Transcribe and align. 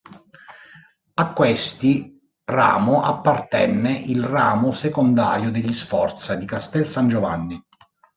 A 1.13 1.31
questi 1.33 2.19
ramo 2.45 3.03
appartenne 3.03 3.95
il 3.99 4.23
ramo 4.23 4.71
secondario 4.71 5.51
degli 5.51 5.71
Sforza 5.71 6.33
di 6.33 6.47
Castel 6.47 6.87
San 6.87 7.07
Giovanni. 7.07 7.63